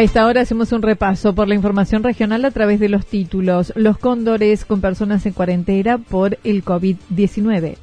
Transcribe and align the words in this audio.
A 0.00 0.02
esta 0.02 0.24
hora 0.24 0.40
hacemos 0.40 0.72
un 0.72 0.80
repaso 0.80 1.34
por 1.34 1.46
la 1.46 1.54
información 1.54 2.02
regional 2.02 2.46
a 2.46 2.50
través 2.50 2.80
de 2.80 2.88
los 2.88 3.04
títulos. 3.04 3.70
Los 3.76 3.98
cóndores 3.98 4.64
con 4.64 4.80
personas 4.80 5.26
en 5.26 5.34
cuarentena 5.34 5.98
por 5.98 6.38
el 6.42 6.64
COVID-19. 6.64 7.76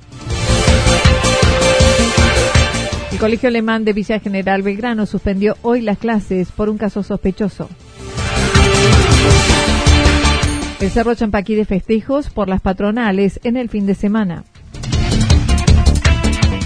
El 3.11 3.19
Colegio 3.19 3.49
Alemán 3.49 3.85
de 3.85 3.93
Villa 3.93 4.19
General 4.19 4.63
Belgrano 4.63 5.05
suspendió 5.05 5.57
hoy 5.61 5.81
las 5.81 5.99
clases 5.99 6.51
por 6.51 6.69
un 6.69 6.79
caso 6.79 7.03
sospechoso. 7.03 7.69
El 10.79 10.89
Cerro 10.89 11.13
Champaquí 11.13 11.53
de 11.53 11.65
festejos 11.65 12.31
por 12.31 12.49
las 12.49 12.61
patronales 12.61 13.39
en 13.43 13.57
el 13.57 13.69
fin 13.69 13.85
de 13.85 13.93
semana. 13.93 14.43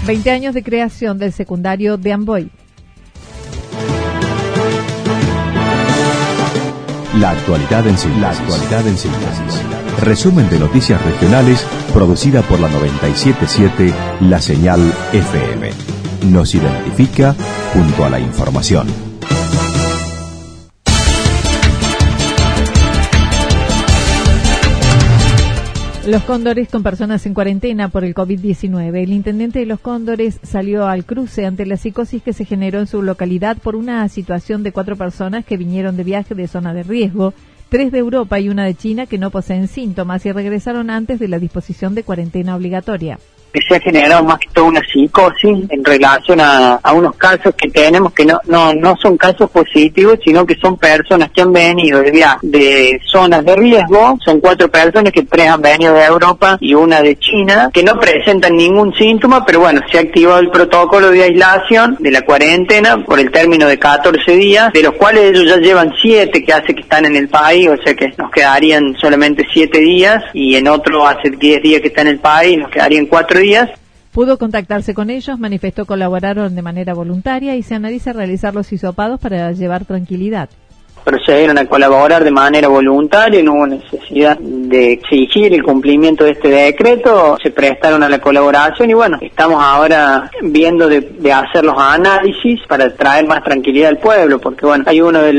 20 0.06 0.30
años 0.30 0.54
de 0.54 0.62
creación 0.62 1.18
del 1.18 1.34
secundario 1.34 1.98
de 1.98 2.12
Amboy. 2.14 2.50
La 7.14 7.30
actualidad 7.30 7.86
en 7.86 7.98
síntesis. 7.98 8.22
La 8.22 8.30
actualidad 8.30 8.86
en 8.86 8.96
síntesis. 8.96 9.62
Resumen 10.00 10.48
de 10.48 10.58
noticias 10.58 11.00
regionales 11.04 11.66
producida 11.92 12.40
por 12.42 12.58
la 12.58 12.68
977 12.68 13.92
La 14.20 14.40
Señal 14.40 14.80
FM. 15.12 15.70
Nos 16.30 16.54
identifica 16.54 17.36
junto 17.74 18.06
a 18.06 18.10
la 18.10 18.18
información. 18.18 19.01
Los 26.06 26.24
cóndores 26.24 26.68
con 26.68 26.82
personas 26.82 27.24
en 27.26 27.34
cuarentena 27.34 27.88
por 27.88 28.02
el 28.02 28.12
COVID-19. 28.12 29.04
El 29.04 29.12
intendente 29.12 29.60
de 29.60 29.66
los 29.66 29.78
cóndores 29.78 30.40
salió 30.42 30.88
al 30.88 31.04
cruce 31.04 31.46
ante 31.46 31.64
la 31.64 31.76
psicosis 31.76 32.24
que 32.24 32.32
se 32.32 32.44
generó 32.44 32.80
en 32.80 32.88
su 32.88 33.02
localidad 33.02 33.56
por 33.58 33.76
una 33.76 34.08
situación 34.08 34.64
de 34.64 34.72
cuatro 34.72 34.96
personas 34.96 35.44
que 35.44 35.56
vinieron 35.56 35.96
de 35.96 36.02
viaje 36.02 36.34
de 36.34 36.48
zona 36.48 36.74
de 36.74 36.82
riesgo, 36.82 37.34
tres 37.68 37.92
de 37.92 37.98
Europa 37.98 38.40
y 38.40 38.48
una 38.48 38.64
de 38.64 38.74
China 38.74 39.06
que 39.06 39.16
no 39.16 39.30
poseen 39.30 39.68
síntomas 39.68 40.26
y 40.26 40.32
regresaron 40.32 40.90
antes 40.90 41.20
de 41.20 41.28
la 41.28 41.38
disposición 41.38 41.94
de 41.94 42.02
cuarentena 42.02 42.56
obligatoria 42.56 43.20
que 43.52 43.60
se 43.62 43.76
ha 43.76 43.80
generado 43.80 44.24
más 44.24 44.38
que 44.38 44.48
todo 44.52 44.66
una 44.66 44.80
psicosis 44.80 45.58
en 45.68 45.84
relación 45.84 46.40
a, 46.40 46.80
unos 46.92 47.16
casos 47.16 47.54
que 47.54 47.70
tenemos 47.70 48.12
que 48.12 48.24
no, 48.24 48.38
no, 48.46 48.74
no 48.74 48.96
son 48.96 49.16
casos 49.16 49.50
positivos, 49.50 50.18
sino 50.24 50.46
que 50.46 50.56
son 50.56 50.76
personas 50.76 51.30
que 51.30 51.42
han 51.42 51.52
venido 51.52 52.00
de, 52.00 52.24
de 52.42 53.00
zonas 53.04 53.44
de 53.44 53.56
riesgo, 53.56 54.18
son 54.24 54.40
cuatro 54.40 54.68
personas 54.68 55.12
que 55.12 55.22
tres 55.22 55.48
han 55.48 55.62
venido 55.62 55.94
de 55.94 56.04
Europa 56.04 56.58
y 56.60 56.74
una 56.74 57.00
de 57.02 57.18
China, 57.18 57.70
que 57.72 57.82
no 57.82 57.98
presentan 57.98 58.56
ningún 58.56 58.94
síntoma, 58.94 59.44
pero 59.44 59.60
bueno, 59.60 59.80
se 59.90 59.98
ha 59.98 60.02
activado 60.02 60.38
el 60.40 60.50
protocolo 60.50 61.10
de 61.10 61.22
aislación 61.22 61.96
de 62.00 62.10
la 62.10 62.22
cuarentena 62.22 63.02
por 63.04 63.18
el 63.18 63.30
término 63.30 63.66
de 63.66 63.78
14 63.78 64.32
días, 64.36 64.72
de 64.72 64.82
los 64.82 64.94
cuales 64.94 65.24
ellos 65.24 65.46
ya 65.46 65.56
llevan 65.56 65.92
siete 66.00 66.44
que 66.44 66.52
hace 66.52 66.74
que 66.74 66.82
están 66.82 67.04
en 67.04 67.16
el 67.16 67.28
país, 67.28 67.68
o 67.68 67.82
sea 67.82 67.94
que 67.94 68.12
nos 68.16 68.30
quedarían 68.30 68.94
solamente 69.00 69.46
siete 69.52 69.80
días 69.80 70.22
y 70.32 70.56
en 70.56 70.68
otro 70.68 71.06
hace 71.06 71.30
10 71.30 71.62
días 71.62 71.80
que 71.80 71.88
está 71.88 72.02
en 72.02 72.08
el 72.08 72.18
país, 72.18 72.58
nos 72.58 72.70
quedarían 72.70 73.06
cuatro 73.50 73.82
Pudo 74.12 74.36
contactarse 74.36 74.92
con 74.92 75.08
ellos, 75.08 75.38
manifestó 75.38 75.86
colaboraron 75.86 76.54
de 76.54 76.60
manera 76.60 76.92
voluntaria 76.92 77.56
y 77.56 77.62
se 77.62 77.76
analiza 77.76 78.12
realizar 78.12 78.54
los 78.54 78.70
hisopados 78.70 79.18
para 79.18 79.52
llevar 79.52 79.86
tranquilidad. 79.86 80.50
Procedieron 81.02 81.56
a 81.56 81.64
colaborar 81.64 82.22
de 82.22 82.30
manera 82.30 82.68
voluntaria, 82.68 83.42
no 83.42 83.54
hubo 83.54 83.66
necesidad 83.66 84.38
de 84.38 84.92
exigir 84.92 85.54
el 85.54 85.62
cumplimiento 85.62 86.24
de 86.24 86.32
este 86.32 86.48
decreto, 86.48 87.38
se 87.42 87.50
prestaron 87.50 88.02
a 88.02 88.08
la 88.10 88.18
colaboración 88.20 88.90
y 88.90 88.94
bueno, 88.94 89.18
estamos 89.22 89.60
ahora 89.64 90.30
viendo 90.42 90.88
de, 90.88 91.32
hacer 91.32 91.64
los 91.64 91.74
análisis 91.76 92.60
para 92.68 92.94
traer 92.94 93.26
más 93.26 93.42
tranquilidad 93.42 93.88
al 93.88 93.98
pueblo, 93.98 94.38
porque 94.38 94.66
bueno, 94.66 94.84
hay 94.86 95.00
uno 95.00 95.22
de, 95.22 95.32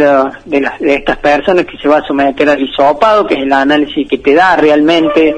de, 0.46 0.62
las, 0.62 0.80
de 0.80 0.96
estas 0.96 1.18
personas 1.18 1.66
que 1.66 1.78
se 1.78 1.88
va 1.88 2.00
a 2.00 2.08
someter 2.08 2.50
al 2.50 2.60
hisopado, 2.60 3.28
que 3.28 3.36
es 3.36 3.42
el 3.42 3.54
análisis 3.54 4.10
que 4.10 4.18
te 4.18 4.34
da 4.34 4.56
realmente 4.56 5.36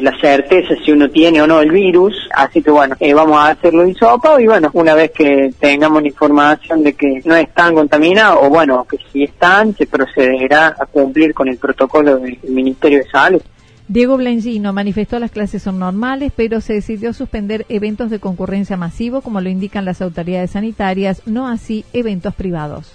la 0.00 0.18
certeza 0.20 0.74
si 0.84 0.92
uno 0.92 1.08
tiene 1.08 1.40
o 1.40 1.46
no 1.46 1.60
el 1.60 1.70
virus, 1.70 2.14
así 2.34 2.62
que 2.62 2.70
bueno, 2.70 2.94
eh, 3.00 3.14
vamos 3.14 3.38
a 3.38 3.50
hacerlo 3.50 3.86
hisopado 3.86 4.38
y 4.38 4.46
bueno, 4.46 4.70
una 4.74 4.94
vez 4.94 5.10
que 5.12 5.52
tengamos 5.58 6.02
la 6.02 6.08
información 6.08 6.82
de 6.82 6.92
que 6.92 7.22
no 7.24 7.34
están 7.34 7.74
contaminados 7.74 8.38
o 8.42 8.48
bueno, 8.50 8.86
que 8.88 8.98
si 9.12 9.24
están, 9.24 9.74
se 9.74 9.86
procederá 9.86 10.76
a 10.78 10.86
cumplir 10.86 11.32
con 11.34 11.48
el 11.48 11.56
protocolo 11.56 12.18
del 12.18 12.38
Ministerio 12.48 12.98
de 12.98 13.10
Salud. 13.10 13.42
Diego 13.88 14.18
Blengino 14.18 14.74
manifestó 14.74 15.18
las 15.18 15.30
clases 15.30 15.62
son 15.62 15.78
normales, 15.78 16.30
pero 16.36 16.60
se 16.60 16.74
decidió 16.74 17.14
suspender 17.14 17.64
eventos 17.70 18.10
de 18.10 18.20
concurrencia 18.20 18.76
masivo, 18.76 19.22
como 19.22 19.40
lo 19.40 19.48
indican 19.48 19.86
las 19.86 20.02
autoridades 20.02 20.50
sanitarias, 20.50 21.22
no 21.24 21.48
así 21.48 21.86
eventos 21.94 22.34
privados. 22.34 22.92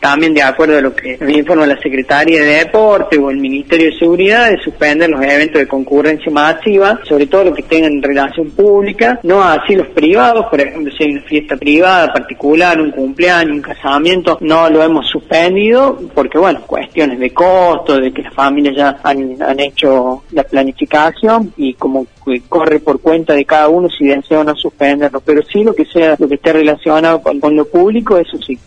También 0.00 0.34
de 0.34 0.42
acuerdo 0.42 0.78
a 0.78 0.80
lo 0.80 0.94
que 0.94 1.18
me 1.20 1.38
informa 1.38 1.66
la 1.66 1.80
Secretaría 1.80 2.40
de 2.40 2.64
Deporte 2.64 3.18
o 3.18 3.30
el 3.30 3.38
Ministerio 3.38 3.90
de 3.90 3.98
Seguridad, 3.98 4.50
de 4.50 4.58
suspender 4.58 5.10
los 5.10 5.22
eventos 5.22 5.60
de 5.60 5.66
concurrencia 5.66 6.30
masiva, 6.30 7.00
sobre 7.04 7.26
todo 7.26 7.44
lo 7.44 7.54
que 7.54 7.62
tengan 7.62 8.02
relación 8.02 8.50
pública, 8.50 9.18
no 9.22 9.42
así 9.42 9.74
los 9.74 9.88
privados, 9.88 10.46
por 10.46 10.60
ejemplo, 10.60 10.92
si 10.96 11.04
hay 11.04 11.12
una 11.12 11.22
fiesta 11.22 11.56
privada 11.56 12.12
particular, 12.12 12.80
un 12.80 12.90
cumpleaños, 12.90 13.56
un 13.56 13.62
casamiento, 13.62 14.38
no 14.40 14.70
lo 14.70 14.82
hemos 14.82 15.06
suspendido 15.08 15.98
porque, 16.14 16.38
bueno, 16.38 16.60
cuestiones 16.66 17.18
de 17.18 17.30
costo, 17.30 17.98
de 17.98 18.12
que 18.12 18.22
las 18.22 18.34
familias 18.34 18.76
ya 18.76 18.98
han, 19.02 19.42
han 19.42 19.60
hecho 19.60 20.22
la 20.32 20.44
planificación 20.44 21.52
y 21.56 21.74
como 21.74 22.06
corre 22.48 22.80
por 22.80 23.00
cuenta 23.00 23.34
de 23.34 23.44
cada 23.44 23.68
uno 23.68 23.88
si 23.88 24.06
desea 24.06 24.40
o 24.40 24.44
no 24.44 24.54
suspenderlo, 24.54 25.20
pero 25.20 25.42
sí 25.42 25.64
lo 25.64 25.74
que 25.74 25.84
sea, 25.86 26.16
lo 26.18 26.28
que 26.28 26.34
esté 26.34 26.52
relacionado 26.52 27.22
con 27.22 27.56
lo 27.56 27.64
público, 27.64 28.18
eso 28.18 28.36
sí. 28.38 28.58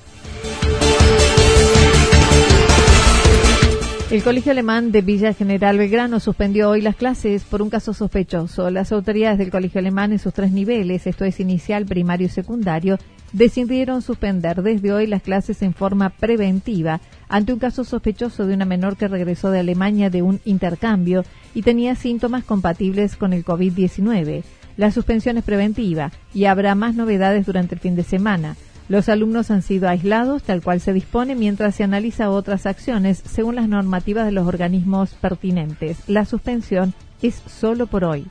El 4.12 4.24
Colegio 4.24 4.52
Alemán 4.52 4.92
de 4.92 5.02
Villa 5.02 5.32
General 5.32 5.78
Belgrano 5.78 6.20
suspendió 6.20 6.70
hoy 6.70 6.82
las 6.82 6.98
clases 6.98 7.44
por 7.46 7.62
un 7.62 7.70
caso 7.70 7.94
sospechoso. 7.94 8.70
Las 8.70 8.92
autoridades 8.92 9.38
del 9.38 9.52
Colegio 9.52 9.80
Alemán 9.80 10.12
en 10.12 10.20
sus 10.20 10.34
tres 10.34 10.52
niveles, 10.52 11.08
esto 11.08 11.24
es 11.24 11.40
inicial, 11.40 11.86
primario 11.86 12.28
y 12.28 12.30
secundario, 12.30 12.98
decidieron 13.32 14.02
suspender 14.02 14.64
desde 14.64 14.92
hoy 14.92 15.08
las 15.08 15.22
clases 15.22 15.62
en 15.62 15.74
forma 15.74 16.10
preventiva 16.10 17.00
ante 17.30 17.54
un 17.54 17.60
caso 17.60 17.86
sospechoso 17.86 18.46
de 18.46 18.54
una 18.54 18.66
menor 18.66 18.98
que 18.98 19.08
regresó 19.08 19.50
de 19.50 19.62
Alemania 19.62 20.10
de 20.10 20.24
un 20.24 20.42
intercambio 20.44 21.24
y 21.56 21.62
tenía 21.62 21.96
síntomas 21.96 22.44
compatibles 22.44 23.16
con 23.16 23.32
el 23.32 23.46
COVID-19. 23.46 24.44
La 24.76 24.92
suspensión 24.92 25.38
es 25.38 25.46
preventiva 25.46 26.12
y 26.34 26.46
habrá 26.46 26.76
más 26.76 26.96
novedades 26.96 27.46
durante 27.46 27.76
el 27.76 27.80
fin 27.80 27.96
de 27.96 28.04
semana. 28.04 28.58
Los 28.92 29.08
alumnos 29.08 29.52
han 29.52 29.62
sido 29.62 29.88
aislados, 29.88 30.44
tal 30.44 30.62
cual 30.62 30.82
se 30.82 30.92
dispone, 30.92 31.34
mientras 31.34 31.76
se 31.76 31.86
analiza 31.86 32.30
otras 32.30 32.66
acciones 32.66 33.24
según 33.26 33.56
las 33.56 33.70
normativas 33.70 34.26
de 34.26 34.34
los 34.34 34.46
organismos 34.46 35.12
pertinentes. 35.14 36.00
La 36.08 36.26
suspensión 36.26 36.94
es 37.22 37.36
solo 37.36 37.88
por 37.88 38.04
hoy. 38.04 38.28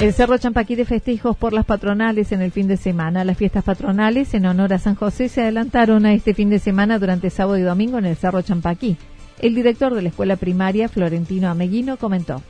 El 0.00 0.12
Cerro 0.12 0.36
Champaquí 0.36 0.74
de 0.74 0.84
festejos 0.84 1.34
por 1.34 1.54
las 1.54 1.64
patronales 1.64 2.30
en 2.32 2.42
el 2.42 2.52
fin 2.52 2.68
de 2.68 2.76
semana. 2.76 3.24
Las 3.24 3.38
fiestas 3.38 3.64
patronales 3.64 4.34
en 4.34 4.44
honor 4.44 4.74
a 4.74 4.78
San 4.78 4.96
José 4.96 5.30
se 5.30 5.40
adelantaron 5.40 6.04
a 6.04 6.12
este 6.12 6.34
fin 6.34 6.50
de 6.50 6.58
semana 6.58 6.98
durante 6.98 7.30
sábado 7.30 7.56
y 7.56 7.62
domingo 7.62 7.96
en 7.96 8.04
el 8.04 8.16
Cerro 8.16 8.42
Champaquí. 8.42 8.98
El 9.38 9.54
director 9.54 9.94
de 9.94 10.02
la 10.02 10.10
escuela 10.10 10.36
primaria, 10.36 10.90
Florentino 10.90 11.48
Ameguino, 11.48 11.96
comentó. 11.96 12.42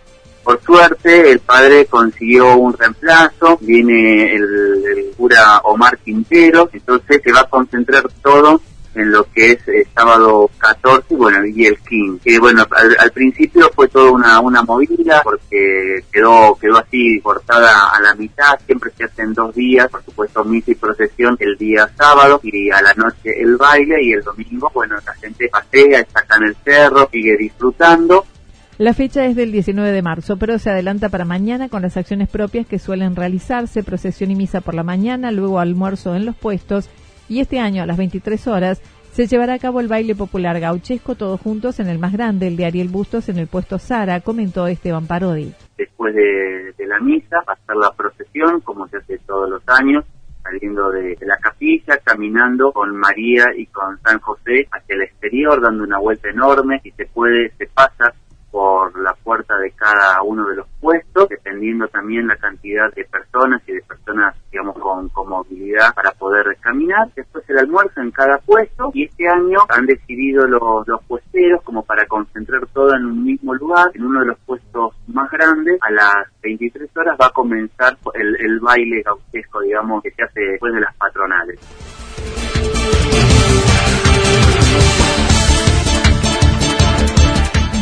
Por 0.48 0.62
suerte, 0.62 1.30
el 1.30 1.40
padre 1.40 1.84
consiguió 1.84 2.56
un 2.56 2.72
reemplazo, 2.72 3.58
viene 3.60 4.34
el, 4.34 5.12
cura 5.14 5.58
Omar 5.64 5.98
Quintero, 5.98 6.70
entonces 6.72 7.20
se 7.22 7.32
va 7.32 7.40
a 7.40 7.50
concentrar 7.50 8.08
todo 8.22 8.58
en 8.94 9.12
lo 9.12 9.24
que 9.30 9.52
es 9.52 9.68
el 9.68 9.86
sábado 9.94 10.50
14 10.56 11.14
bueno, 11.16 11.44
y 11.44 11.66
el 11.66 11.78
15. 11.78 12.24
Que 12.24 12.38
bueno, 12.38 12.64
al, 12.98 13.10
principio 13.10 13.70
fue 13.74 13.88
toda 13.88 14.10
una, 14.10 14.40
una 14.40 14.62
movida 14.62 15.20
porque 15.22 16.02
quedó, 16.10 16.56
quedó 16.58 16.78
así 16.78 17.20
cortada 17.20 17.90
a 17.90 18.00
la 18.00 18.14
mitad, 18.14 18.58
siempre 18.64 18.90
se 18.96 19.04
hacen 19.04 19.34
dos 19.34 19.54
días, 19.54 19.90
por 19.90 20.02
supuesto 20.02 20.44
misa 20.46 20.70
y 20.70 20.76
procesión 20.76 21.36
el 21.40 21.58
día 21.58 21.90
sábado 21.94 22.40
y 22.42 22.70
a 22.70 22.80
la 22.80 22.94
noche 22.94 23.38
el 23.38 23.58
baile 23.58 24.02
y 24.02 24.12
el 24.12 24.22
domingo, 24.22 24.70
bueno, 24.72 24.96
la 25.04 25.12
gente 25.12 25.46
pasea, 25.50 26.00
está 26.00 26.20
acá 26.20 26.36
en 26.36 26.44
el 26.44 26.56
cerro, 26.64 27.06
sigue 27.12 27.36
disfrutando. 27.36 28.24
La 28.78 28.94
fecha 28.94 29.25
es 29.25 29.34
del 29.34 29.50
19 29.50 29.90
de 29.90 30.02
marzo, 30.02 30.36
pero 30.36 30.56
se 30.60 30.70
adelanta 30.70 31.08
para 31.08 31.25
mañana 31.25 31.69
con 31.69 31.82
las 31.82 31.96
acciones 31.96 32.28
propias 32.28 32.64
que 32.64 32.78
suelen 32.78 33.16
realizarse, 33.16 33.82
procesión 33.82 34.30
y 34.30 34.36
misa 34.36 34.60
por 34.60 34.75
la 34.75 34.84
mañana, 34.84 35.32
luego 35.32 35.58
almuerzo 35.58 36.14
en 36.14 36.25
los 36.25 36.36
puestos 36.36 36.88
y 37.28 37.40
este 37.40 37.58
año 37.58 37.82
a 37.82 37.86
las 37.86 37.96
23 37.96 38.46
horas 38.46 38.80
se 39.10 39.26
llevará 39.26 39.54
a 39.54 39.58
cabo 39.58 39.80
el 39.80 39.88
baile 39.88 40.14
popular 40.14 40.60
gauchesco 40.60 41.16
todos 41.16 41.40
juntos 41.40 41.80
en 41.80 41.88
el 41.88 41.98
más 41.98 42.12
grande, 42.12 42.46
el 42.46 42.56
de 42.56 42.66
Ariel 42.66 42.86
Bustos 42.86 43.28
en 43.28 43.38
el 43.38 43.48
puesto 43.48 43.80
Sara, 43.80 44.20
comentó 44.20 44.69
Esteban 44.69 45.08
Parodi. 45.08 45.52
Después 45.76 46.14
de, 46.14 46.86
la 46.86 47.00
misa 47.00 47.38
va 47.48 47.54
a 47.54 47.56
estar 47.56 47.76
la 47.76 47.90
procesión, 47.96 48.60
como 48.60 48.86
se 48.86 48.98
hace 48.98 49.19
todos 49.26 49.50
los 49.50 49.62
años, 49.66 50.04
saliendo 50.44 50.92
de, 50.92 51.16
de, 51.16 51.26
la 51.26 51.36
capilla, 51.38 51.98
caminando 52.04 52.70
con 52.70 52.94
María 52.94 53.46
y 53.56 53.66
con 53.66 54.00
San 54.02 54.20
José 54.20 54.69
hacia 54.70 54.94
el 54.94 55.02
exterior, 55.02 55.60
dando 55.60 55.82
una 55.82 55.98
vuelta 55.98 56.31
enorme 56.31 56.81
y 56.84 56.92
se 56.92 57.06
puede, 57.06 57.50
se 57.58 57.66
pasa 57.66 58.14
por 58.50 58.98
la 58.98 59.14
puerta 59.14 59.56
de 59.58 59.70
cada 59.72 60.22
uno 60.22 60.46
de 60.48 60.56
los 60.56 60.66
puestos, 60.80 61.28
dependiendo 61.28 61.86
también 61.88 62.26
la 62.26 62.36
cantidad 62.36 62.92
de 62.94 63.04
personas 63.04 63.62
y 63.66 63.72
de 63.72 63.82
personas, 63.82 64.34
digamos, 64.50 64.76
con, 64.78 65.10
movilidad 65.28 65.94
para 65.94 66.12
poder 66.12 66.56
caminar. 66.60 67.08
Después 67.14 67.44
el 67.48 67.58
almuerzo 67.58 68.00
en 68.00 68.10
cada 68.10 68.38
puesto 68.38 68.90
y 68.94 69.04
este 69.04 69.28
año 69.28 69.58
han 69.68 69.86
decidido 69.86 70.46
los, 70.46 70.86
los 70.86 71.04
puesteros 71.04 71.62
como 71.62 71.82
para 71.82 72.06
concentrar 72.06 72.66
todo 72.72 72.94
en 72.94 73.04
un 73.04 73.24
mismo 73.24 73.54
lugar, 73.54 73.90
en 73.94 74.04
uno 74.04 74.20
de 74.20 74.26
los 74.26 74.38
puestos 74.40 74.94
más 75.08 75.30
grandes. 75.30 75.78
A 75.82 75.90
las 75.90 76.28
23 76.42 76.96
horas 76.96 77.18
va 77.20 77.26
a 77.26 77.30
comenzar 77.30 77.96
el, 78.14 78.36
el 78.40 78.60
baile 78.60 79.02
gauchesco, 79.02 79.60
digamos, 79.60 80.02
que 80.02 80.10
se 80.12 80.22
hace 80.22 80.40
después 80.40 80.72
de 80.72 80.80
las 80.80 80.94
patronales. 80.96 81.58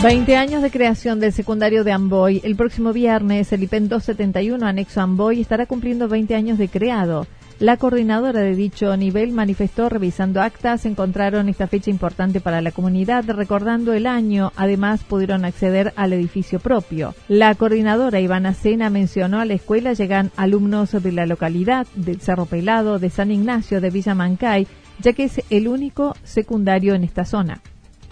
20 0.07 0.37
años 0.37 0.63
de 0.63 0.71
creación 0.71 1.19
del 1.19 1.33
secundario 1.33 1.83
de 1.83 1.91
Amboy. 1.91 2.41
El 2.45 2.55
próximo 2.55 2.93
viernes, 2.93 3.53
el 3.53 3.65
IPEN 3.65 3.89
271, 3.89 4.65
anexo 4.65 5.01
Amboy, 5.01 5.41
estará 5.41 5.67
cumpliendo 5.67 6.07
20 6.07 6.37
años 6.37 6.59
de 6.59 6.69
creado. 6.69 7.27
La 7.59 7.77
coordinadora 7.77 8.39
de 8.39 8.55
dicho 8.55 8.97
nivel 8.97 9.33
manifestó, 9.33 9.89
revisando 9.89 10.41
actas, 10.41 10.87
encontraron 10.87 11.49
esta 11.49 11.67
fecha 11.67 11.91
importante 11.91 12.41
para 12.41 12.61
la 12.61 12.71
comunidad, 12.71 13.25
recordando 13.29 13.95
el 13.95 14.07
año. 14.07 14.53
Además, 14.55 15.03
pudieron 15.03 15.45
acceder 15.45 15.93
al 15.97 16.13
edificio 16.13 16.61
propio. 16.61 17.17
La 17.27 17.53
coordinadora 17.57 18.21
Ivana 18.21 18.55
Sena 18.55 18.91
mencionó 18.91 19.41
a 19.41 19.45
la 19.45 19.55
escuela 19.55 19.93
llegan 19.93 20.31
alumnos 20.37 20.93
de 20.93 21.11
la 21.11 21.27
localidad, 21.27 21.85
del 21.97 22.21
Cerro 22.21 22.47
Pelado, 22.47 23.01
de 23.01 23.11
San 23.11 23.33
Ignacio, 23.33 23.81
de 23.81 23.91
Villa 23.91 24.15
Mancay, 24.15 24.69
ya 25.01 25.15
que 25.15 25.25
es 25.25 25.43
el 25.51 25.67
único 25.67 26.15
secundario 26.23 26.95
en 26.95 27.03
esta 27.03 27.25
zona 27.25 27.61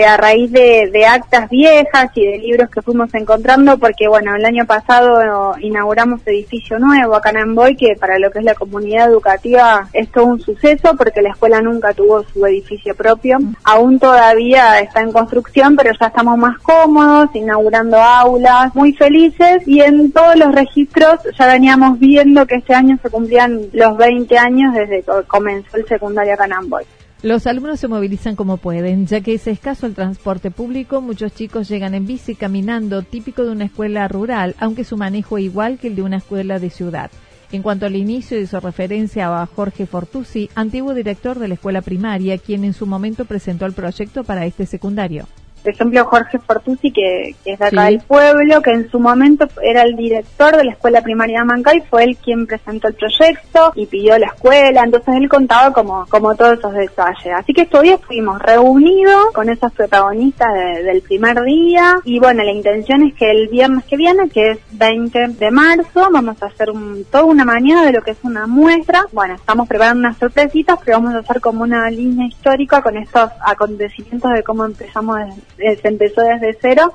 a 0.03 0.17
raíz 0.17 0.51
de, 0.51 1.07
actas 1.07 1.49
viejas 1.49 2.11
y 2.15 2.27
de 2.27 2.39
libros 2.39 2.71
que 2.71 2.83
fuimos 2.83 3.15
encontrando, 3.15 3.79
porque 3.79 4.09
bueno, 4.09 4.35
el 4.35 4.45
año 4.45 4.67
pasado 4.67 5.55
inauguramos 5.61 6.21
edificio 6.27 6.79
nuevo 6.79 7.15
acá 7.15 7.31
en 7.31 7.39
Amboy, 7.39 7.77
que 7.77 7.95
para 7.99 8.19
lo 8.19 8.31
que 8.31 8.41
es 8.41 8.45
la 8.45 8.55
comunidad 8.55 9.09
educativa 9.09 9.89
es 9.93 10.11
todo 10.11 10.25
un 10.25 10.41
suceso, 10.41 10.97
porque 10.97 11.23
la 11.23 11.31
escuela 11.31 11.61
nunca 11.61 11.93
tuvo 11.93 12.25
su 12.25 12.45
edificio 12.47 12.95
propio. 12.95 13.39
Aún 13.63 13.99
todavía 13.99 14.81
está 14.81 15.01
en 15.01 15.13
construcción, 15.13 15.77
pero 15.77 15.93
ya 15.99 16.07
estamos 16.07 16.37
más 16.39 16.59
cómodos, 16.59 17.31
inaugurando 17.35 17.97
aulas, 17.99 18.75
muy 18.75 18.93
felices, 18.95 19.63
y 19.67 19.81
en 19.81 20.11
todos 20.11 20.37
los 20.37 20.53
registros 20.55 21.21
ya 21.39 21.47
veníamos 21.47 21.99
viendo 21.99 22.47
que 22.47 22.57
este 22.57 22.75
año 22.75 22.99
se 23.01 23.11
cumplían 23.11 23.61
los 23.73 23.97
20 23.97 24.39
años 24.39 24.75
desde 24.75 25.03
que 25.03 25.13
comenzó 25.29 25.77
el 25.77 25.87
secundario 25.87 26.35
acá 26.35 26.47
en 26.47 26.55
Amboy. 26.55 26.85
Los 27.25 27.47
alumnos 27.47 27.81
se 27.81 27.89
movilizan 27.89 28.37
como 28.37 28.59
pueden, 28.59 29.07
ya 29.07 29.23
que 29.23 29.33
es 29.33 29.47
escaso 29.47 29.87
el 29.87 29.95
transporte 29.95 30.51
público, 30.51 31.01
muchos 31.01 31.33
chicos 31.33 31.71
llegan 31.71 31.95
en 31.95 32.07
bici 32.07 32.35
caminando, 32.35 33.01
típico 33.01 33.45
de 33.47 33.51
una 33.53 33.65
escuela 33.65 34.07
rural, 34.09 34.55
aunque 34.59 34.85
su 34.85 34.99
manejo 34.99 35.39
es 35.39 35.45
igual 35.45 35.79
que 35.79 35.87
el 35.87 35.97
de 35.97 36.03
una 36.03 36.19
escuela 36.19 36.59
de 36.59 36.69
ciudad. 36.69 37.11
En 37.51 37.63
cuanto 37.63 37.87
al 37.87 37.97
inicio, 37.97 38.39
hizo 38.39 38.61
referencia 38.61 39.41
a 39.41 39.47
Jorge 39.47 39.87
Fortusi, 39.87 40.51
antiguo 40.55 40.93
director 40.93 41.39
de 41.39 41.49
la 41.49 41.55
escuela 41.55 41.81
primaria, 41.81 42.37
quien 42.37 42.63
en 42.63 42.75
su 42.75 42.85
momento 42.85 43.25
presentó 43.25 43.65
el 43.65 43.73
proyecto 43.73 44.25
para 44.25 44.45
este 44.45 44.67
secundario 44.67 45.27
por 45.65 45.73
ejemplo, 45.73 46.05
Jorge 46.05 46.39
Fortusi, 46.39 46.93
que, 46.93 47.35
es 47.43 47.59
de 47.59 47.65
acá 47.65 47.85
del 47.87 48.01
pueblo, 48.01 48.61
que 48.61 48.71
en 48.71 48.91
su 48.91 49.01
momento 49.01 49.49
era 49.63 49.81
el 49.81 49.97
director 49.97 50.55
de 50.55 50.65
la 50.65 50.73
escuela 50.73 51.01
primaria 51.01 51.41
de 51.41 51.47
Mancay, 51.47 51.81
fue 51.89 52.05
él 52.05 52.19
quien 52.23 52.47
presentó 52.47 52.89
el 52.89 52.95
proyecto 52.95 53.73
y 53.75 53.87
pidió 53.87 54.19
la 54.19 54.27
escuela, 54.27 54.83
entonces 54.85 55.15
él 55.17 55.27
contaba 55.27 55.73
como, 55.73 56.05
como 56.11 56.35
todos 56.35 56.59
esos 56.59 56.75
detalles. 56.75 57.33
Así 57.35 57.55
que 57.55 57.63
estos 57.63 57.81
días 57.81 57.99
fuimos 58.07 58.43
reunidos 58.43 59.33
con 59.33 59.49
esos 59.49 59.73
protagonistas 59.73 60.53
del 60.85 61.01
primer 61.01 61.43
día 61.43 61.99
y 62.05 62.19
bueno, 62.19 62.45
la 62.45 62.53
intención 62.53 63.03
es 63.03 63.15
que 63.15 63.31
el 63.31 63.49
viernes 63.49 63.85
que 63.85 63.97
viene, 63.97 64.29
que 64.29 64.51
es 64.51 64.59
20 64.73 65.29
de 65.29 65.51
marzo, 65.51 66.11
vamos 66.13 66.43
a 66.43 66.47
hacer 66.47 66.69
un, 66.69 67.07
toda 67.11 67.25
una 67.25 67.47
mañana 67.47 67.87
de 67.87 67.93
lo 67.93 68.03
que 68.03 68.11
es 68.11 68.19
una 68.23 68.47
muestra. 68.47 69.07
Bueno, 69.13 69.35
estamos 69.35 69.67
preparando 69.67 70.01
unas 70.01 70.19
sorpresitas, 70.19 70.79
pero 70.85 70.99
vamos 70.99 71.15
a 71.15 71.21
hacer 71.21 71.41
como 71.41 71.63
una 71.63 71.89
línea 71.89 72.27
histórica 72.27 72.83
con 72.83 72.99
estos 72.99 73.31
acontecimientos 73.41 74.31
de 74.31 74.43
cómo 74.43 74.67
empezamos 74.67 75.17
eh, 75.59 75.77
se 75.77 75.89
empezó 75.89 76.23
desde 76.23 76.57
cero. 76.61 76.93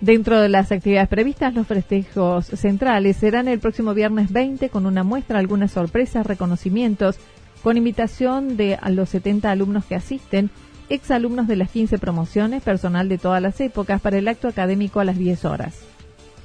Dentro 0.00 0.40
de 0.40 0.48
las 0.48 0.70
actividades 0.70 1.08
previstas, 1.08 1.54
los 1.54 1.66
festejos 1.66 2.46
centrales 2.46 3.16
serán 3.16 3.48
el 3.48 3.60
próximo 3.60 3.94
viernes 3.94 4.32
20 4.32 4.68
con 4.68 4.86
una 4.86 5.02
muestra, 5.02 5.38
algunas 5.38 5.72
sorpresas, 5.72 6.26
reconocimientos, 6.26 7.16
con 7.62 7.76
invitación 7.76 8.56
de 8.56 8.76
a 8.80 8.90
los 8.90 9.08
70 9.10 9.50
alumnos 9.50 9.84
que 9.86 9.94
asisten, 9.94 10.50
exalumnos 10.90 11.48
de 11.48 11.56
las 11.56 11.70
15 11.70 11.98
promociones, 11.98 12.62
personal 12.62 13.08
de 13.08 13.18
todas 13.18 13.40
las 13.40 13.60
épocas, 13.60 14.00
para 14.00 14.18
el 14.18 14.28
acto 14.28 14.48
académico 14.48 15.00
a 15.00 15.04
las 15.04 15.16
10 15.16 15.44
horas 15.46 15.93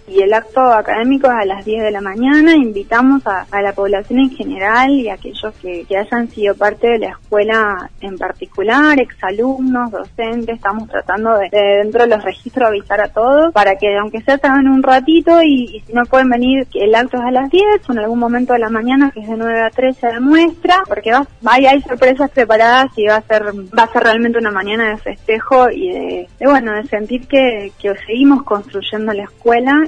y 0.09 0.21
el 0.21 0.33
acto 0.33 0.61
académico 0.61 1.27
es 1.27 1.33
a 1.33 1.45
las 1.45 1.65
10 1.65 1.83
de 1.83 1.91
la 1.91 2.01
mañana. 2.01 2.55
Invitamos 2.55 3.25
a, 3.27 3.45
la 3.61 3.73
población 3.73 4.19
en 4.19 4.29
general 4.31 4.91
y 4.91 5.09
a 5.09 5.15
aquellos 5.15 5.53
que, 5.61 5.85
hayan 5.95 6.29
sido 6.29 6.55
parte 6.55 6.87
de 6.87 6.99
la 6.99 7.09
escuela 7.09 7.89
en 8.01 8.17
particular, 8.17 8.99
exalumnos, 8.99 9.91
docentes. 9.91 10.55
Estamos 10.55 10.89
tratando 10.89 11.37
de, 11.37 11.49
dentro 11.51 12.03
de 12.03 12.07
los 12.07 12.23
registros 12.23 12.69
avisar 12.69 13.01
a 13.01 13.09
todos 13.09 13.53
para 13.53 13.75
que 13.75 13.97
aunque 13.97 14.21
sea 14.21 14.39
en 14.43 14.69
un 14.69 14.81
ratito 14.81 15.41
y, 15.43 15.83
si 15.85 15.93
no 15.93 16.05
pueden 16.05 16.29
venir, 16.29 16.67
que 16.67 16.85
el 16.85 16.95
acto 16.95 17.17
es 17.17 17.23
a 17.23 17.31
las 17.31 17.49
10 17.49 17.63
o 17.87 17.91
en 17.91 17.99
algún 17.99 18.19
momento 18.19 18.53
de 18.53 18.59
la 18.59 18.69
mañana 18.69 19.11
que 19.11 19.19
es 19.19 19.27
de 19.27 19.35
9 19.35 19.61
a 19.61 19.69
13 19.69 20.07
de 20.07 20.19
muestra, 20.19 20.83
porque 20.87 21.11
va, 21.11 21.25
hay 21.45 21.81
sorpresas 21.81 22.31
preparadas 22.31 22.91
y 22.95 23.05
va 23.05 23.17
a 23.17 23.21
ser 23.21 23.43
va 23.77 23.83
a 23.83 23.91
ser 23.91 24.03
realmente 24.03 24.37
una 24.37 24.51
mañana 24.51 24.89
de 24.89 24.97
festejo 24.97 25.69
y 25.69 25.89
de, 25.91 26.27
bueno, 26.41 26.73
de 26.73 26.83
sentir 26.85 27.27
que, 27.27 27.71
que 27.79 27.93
seguimos 28.07 28.43
construyendo 28.43 29.13
la 29.13 29.23
escuela 29.23 29.87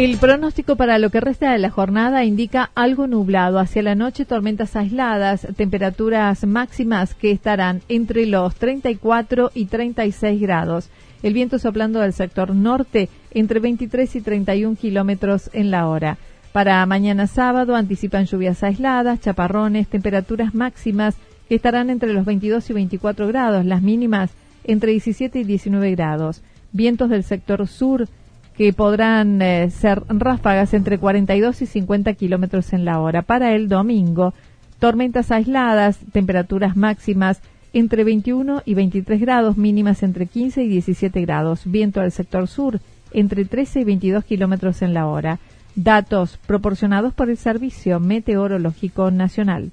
El 0.00 0.16
pronóstico 0.16 0.76
para 0.76 0.98
lo 0.98 1.10
que 1.10 1.20
resta 1.20 1.52
de 1.52 1.58
la 1.58 1.68
jornada 1.68 2.24
indica 2.24 2.70
algo 2.74 3.06
nublado. 3.06 3.58
Hacia 3.58 3.82
la 3.82 3.94
noche 3.94 4.24
tormentas 4.24 4.74
aisladas, 4.74 5.46
temperaturas 5.56 6.46
máximas 6.46 7.12
que 7.12 7.30
estarán 7.30 7.82
entre 7.90 8.24
los 8.24 8.54
34 8.54 9.50
y 9.52 9.66
36 9.66 10.40
grados. 10.40 10.88
El 11.22 11.34
viento 11.34 11.58
soplando 11.58 12.00
del 12.00 12.14
sector 12.14 12.54
norte 12.54 13.10
entre 13.32 13.60
23 13.60 14.16
y 14.16 14.20
31 14.22 14.76
kilómetros 14.76 15.50
en 15.52 15.70
la 15.70 15.86
hora. 15.86 16.16
Para 16.52 16.86
mañana 16.86 17.26
sábado 17.26 17.76
anticipan 17.76 18.24
lluvias 18.24 18.62
aisladas, 18.62 19.20
chaparrones, 19.20 19.86
temperaturas 19.86 20.54
máximas 20.54 21.16
que 21.46 21.56
estarán 21.56 21.90
entre 21.90 22.14
los 22.14 22.24
22 22.24 22.70
y 22.70 22.72
24 22.72 23.26
grados, 23.28 23.66
las 23.66 23.82
mínimas 23.82 24.30
entre 24.64 24.92
17 24.92 25.40
y 25.40 25.44
19 25.44 25.90
grados. 25.90 26.40
Vientos 26.72 27.10
del 27.10 27.22
sector 27.22 27.68
sur 27.68 28.08
que 28.60 28.74
podrán 28.74 29.40
eh, 29.40 29.70
ser 29.70 30.02
ráfagas 30.10 30.74
entre 30.74 30.98
42 30.98 31.62
y 31.62 31.66
50 31.66 32.12
kilómetros 32.12 32.74
en 32.74 32.84
la 32.84 33.00
hora. 33.00 33.22
Para 33.22 33.54
el 33.54 33.70
domingo, 33.70 34.34
tormentas 34.78 35.30
aisladas, 35.30 35.98
temperaturas 36.12 36.76
máximas 36.76 37.40
entre 37.72 38.04
21 38.04 38.60
y 38.66 38.74
23 38.74 39.18
grados, 39.18 39.56
mínimas 39.56 40.02
entre 40.02 40.26
15 40.26 40.62
y 40.62 40.68
17 40.68 41.22
grados. 41.22 41.62
Viento 41.64 42.02
del 42.02 42.12
sector 42.12 42.46
sur 42.48 42.80
entre 43.12 43.46
13 43.46 43.80
y 43.80 43.84
22 43.84 44.24
kilómetros 44.26 44.82
en 44.82 44.92
la 44.92 45.06
hora. 45.06 45.38
Datos 45.74 46.38
proporcionados 46.46 47.14
por 47.14 47.30
el 47.30 47.38
Servicio 47.38 47.98
Meteorológico 47.98 49.10
Nacional. 49.10 49.70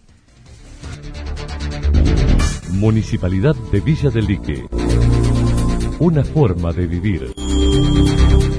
Municipalidad 2.71 3.57
de 3.69 3.81
Villa 3.81 4.09
del 4.11 4.27
Lique. 4.27 4.63
Una 5.99 6.23
forma 6.23 6.71
de 6.71 6.87
vivir. 6.87 7.33